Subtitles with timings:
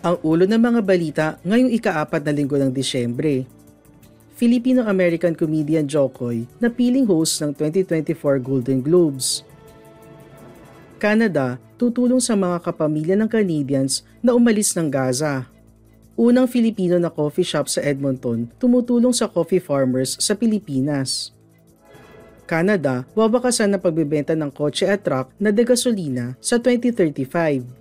[0.00, 3.44] Ang ulo ng mga balita ngayong ikaapat na linggo ng Disyembre.
[4.32, 9.44] Filipino-American comedian Jokoy na piling host ng 2024 Golden Globes.
[10.96, 15.44] Canada tutulong sa mga kapamilya ng Canadians na umalis ng Gaza.
[16.16, 21.36] Unang Filipino na coffee shop sa Edmonton tumutulong sa coffee farmers sa Pilipinas.
[22.48, 27.79] Canada, wawakasan na pagbebenta ng kotse at truck na degasolina sa 2035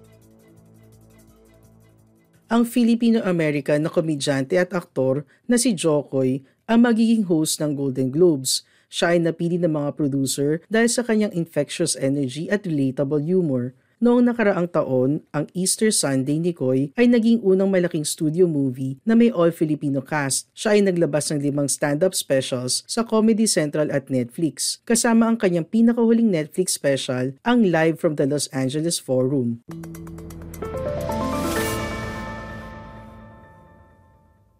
[2.49, 8.65] ang Filipino-American na komedyante at aktor na si Jokoy ang magiging host ng Golden Globes.
[8.89, 13.77] Siya ay napili ng mga producer dahil sa kanyang infectious energy at relatable humor.
[14.01, 19.13] Noong nakaraang taon, ang Easter Sunday ni Koy ay naging unang malaking studio movie na
[19.13, 20.49] may all-Filipino cast.
[20.55, 25.67] Siya ay naglabas ng limang stand-up specials sa Comedy Central at Netflix, kasama ang kanyang
[25.67, 29.61] pinakahuling Netflix special, ang Live from the Los Angeles Forum.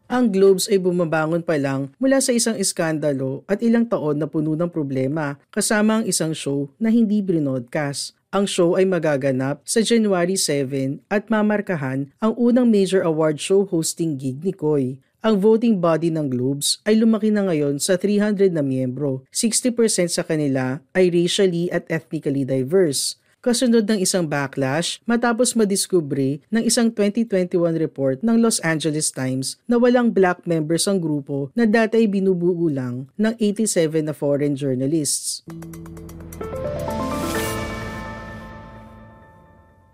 [0.10, 4.58] Ang Globes ay bumabangon pa lang mula sa isang iskandalo at ilang taon na puno
[4.58, 8.18] ng problema kasama ang isang show na hindi brinodcast.
[8.34, 14.18] Ang show ay magaganap sa January 7 at mamarkahan ang unang major award show hosting
[14.18, 14.98] gig ni Koy.
[15.22, 19.30] Ang voting body ng Globes ay lumaki na ngayon sa 300 na miyembro.
[19.30, 26.64] 60% sa kanila ay racially at ethnically diverse kasunod ng isang backlash matapos madiskubre ng
[26.64, 32.04] isang 2021 report ng Los Angeles Times na walang black members ang grupo na dati
[32.04, 35.44] ay binubuo lang ng 87 na foreign journalists.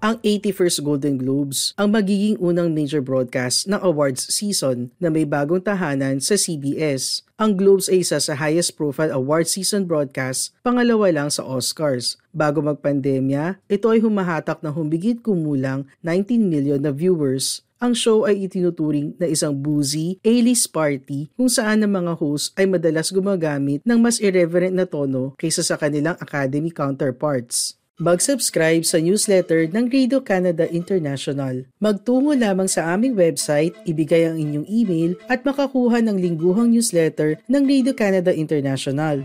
[0.05, 5.65] Ang 81st Golden Globes ang magiging unang major broadcast ng awards season na may bagong
[5.65, 7.25] tahanan sa CBS.
[7.41, 12.21] Ang Globes ay isa sa highest profile award season broadcast, pangalawa lang sa Oscars.
[12.29, 18.47] Bago magpandemya, ito ay humahatak ng humigit kumulang 19 million na viewers ang show ay
[18.47, 23.99] itinuturing na isang boozy, A-list party kung saan ang mga host ay madalas gumagamit ng
[23.99, 27.75] mas irreverent na tono kaysa sa kanilang academy counterparts.
[27.95, 31.63] Mag-subscribe sa newsletter ng Radio Canada International.
[31.79, 37.63] Magtungo lamang sa aming website, ibigay ang inyong email at makakuha ng lingguhang newsletter ng
[37.63, 39.23] Radio Canada International.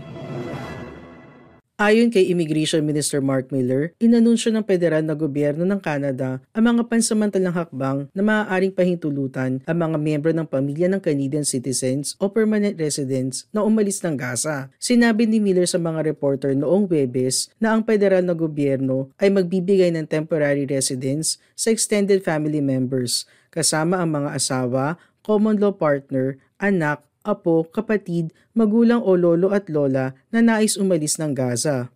[1.81, 6.85] Ayon kay Immigration Minister Mark Miller, inanunsyo ng federal na gobyerno ng Canada ang mga
[6.85, 12.77] pansamantalang hakbang na maaaring pahintulutan ang mga miyembro ng pamilya ng Canadian citizens o permanent
[12.77, 14.69] residents na umalis ng Gaza.
[14.77, 19.89] Sinabi ni Miller sa mga reporter noong Webes na ang federal na gobyerno ay magbibigay
[19.89, 27.01] ng temporary residence sa extended family members kasama ang mga asawa, common law partner, anak
[27.21, 31.93] apo, kapatid, magulang o lolo at lola na nais umalis ng Gaza.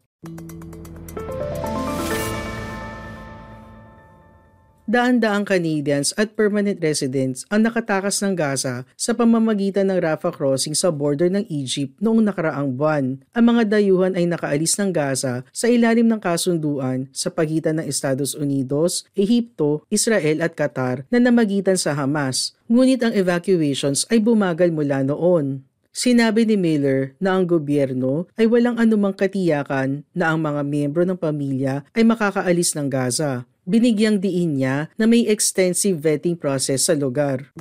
[4.86, 10.94] Daan-daang Canadians at permanent residents ang nakatakas ng Gaza sa pamamagitan ng Rafah crossing sa
[10.94, 13.18] border ng Egypt noong nakaraang buwan.
[13.34, 18.38] Ang mga dayuhan ay nakaalis ng Gaza sa ilalim ng kasunduan sa pagitan ng Estados
[18.38, 22.54] Unidos, Ehipto, Israel at Qatar na namagitan sa Hamas.
[22.70, 25.66] Ngunit ang evacuations ay bumagal mula noon.
[25.98, 31.18] Sinabi ni Miller na ang gobyerno ay walang anumang katiyakan na ang mga miyembro ng
[31.18, 37.52] pamilya ay makakaalis ng Gaza binigyang diin niya na may extensive vetting process sa lugar.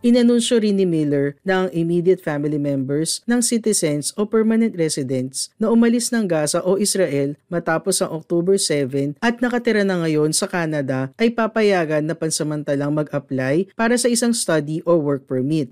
[0.00, 5.68] Inanunsyo rin ni Miller na ang immediate family members ng citizens o permanent residents na
[5.68, 11.12] umalis ng Gaza o Israel matapos ang October 7 at nakatira na ngayon sa Canada
[11.20, 15.68] ay papayagan na pansamantalang mag-apply para sa isang study o work permit.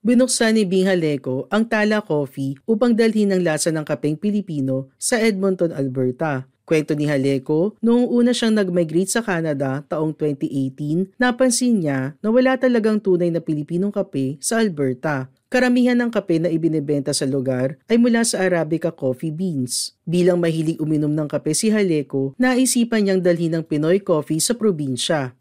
[0.00, 5.20] Binuksan ni Bing Haleko ang Tala Coffee upang dalhin ang lasa ng kapeng Pilipino sa
[5.20, 6.48] Edmonton, Alberta.
[6.64, 12.56] Kwento ni Haleko, noong una siyang nag-migrate sa Canada taong 2018, napansin niya na wala
[12.56, 15.28] talagang tunay na Pilipinong kape sa Alberta.
[15.52, 20.00] Karamihan ng kape na ibinebenta sa lugar ay mula sa Arabica coffee beans.
[20.08, 25.36] Bilang mahilig uminom ng kape si Haleko, naisipan niyang dalhin ng Pinoy coffee sa probinsya.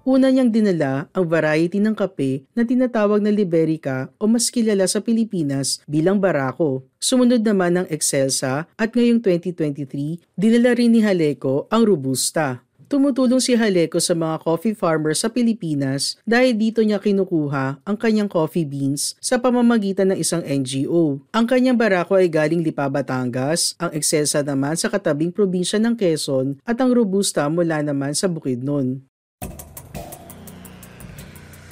[0.00, 5.04] Una niyang dinala ang variety ng kape na tinatawag na Liberica o mas kilala sa
[5.04, 6.88] Pilipinas bilang Barako.
[6.96, 12.64] Sumunod naman ang Excelsa at ngayong 2023, dinala rin ni Haleco ang Robusta.
[12.90, 18.26] Tumutulong si Haleco sa mga coffee farmers sa Pilipinas dahil dito niya kinukuha ang kanyang
[18.26, 21.22] coffee beans sa pamamagitan ng isang NGO.
[21.30, 26.58] Ang kanyang barako ay galing Lipa, Batangas, ang Excelsa naman sa katabing probinsya ng Quezon
[26.64, 29.09] at ang Robusta mula naman sa Bukidnon.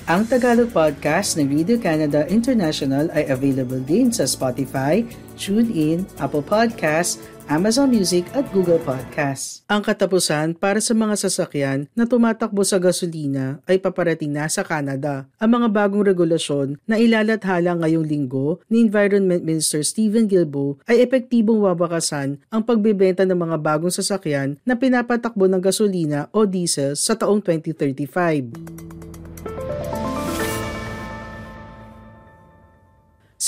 [0.09, 5.05] Ang Tagalog podcast ng Radio Canada International ay available din sa Spotify,
[5.37, 9.69] TuneIn, Apple Podcasts, Amazon Music at Google Podcasts.
[9.69, 15.29] Ang katapusan para sa mga sasakyan na tumatakbo sa gasolina ay paparating na sa Canada.
[15.37, 21.61] Ang mga bagong regulasyon na ilalathala ngayong linggo ni Environment Minister Stephen Guilbeault ay epektibong
[21.69, 27.45] wabakasan ang pagbebenta ng mga bagong sasakyan na pinapatakbo ng gasolina o diesel sa taong
[27.45, 28.88] 2035.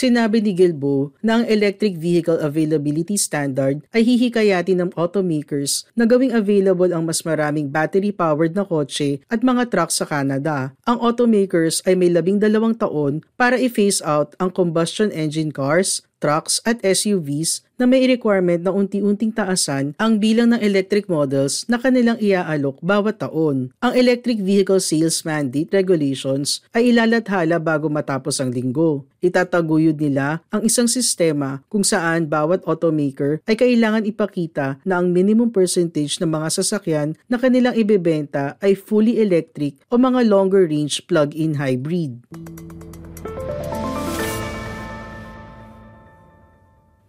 [0.01, 6.33] Sinabi ni Gilbo na ang Electric Vehicle Availability Standard ay hihikayatin ng automakers na gawing
[6.33, 10.73] available ang mas maraming battery-powered na kotse at mga trucks sa Canada.
[10.89, 16.65] Ang automakers ay may labing dalawang taon para i-phase out ang combustion engine cars, trucks
[16.65, 22.21] at SUVs na may requirement na unti-unting taasan ang bilang ng electric models na kanilang
[22.21, 23.73] iaalok bawat taon.
[23.81, 29.09] Ang Electric Vehicle Sales Mandate Regulations ay ilalathala bago matapos ang linggo.
[29.25, 35.49] Itataguyod nila ang isang sistema kung saan bawat automaker ay kailangan ipakita na ang minimum
[35.49, 41.57] percentage ng mga sasakyan na kanilang ibebenta ay fully electric o mga longer range plug-in
[41.57, 42.21] hybrid.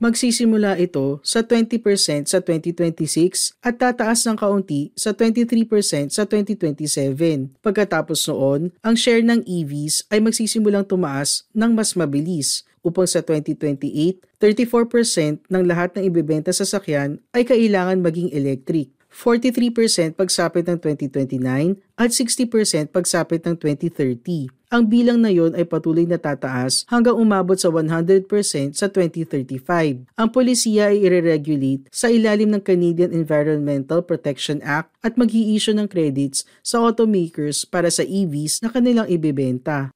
[0.02, 7.62] Magsisimula ito sa 20% sa 2026 at tataas ng kaunti sa 23% sa 2027.
[7.62, 14.26] Pagkatapos noon, ang share ng EVs ay magsisimulang tumaas ng mas mabilis upang sa 2028,
[14.42, 18.90] 34% ng lahat ng ibebenta sa sakyan ay kailangan maging electric.
[19.14, 24.61] 43% pagsapit ng 2029 at 60% pagsapit ng 2030.
[24.72, 28.24] Ang bilang na yon ay patuloy na tataas hanggang umabot sa 100%
[28.72, 30.08] sa 2035.
[30.16, 35.92] Ang polisiya ay ire-regulate sa ilalim ng Canadian Environmental Protection Act at mag issue ng
[35.92, 39.92] credits sa automakers para sa EVs na kanilang ibebenta.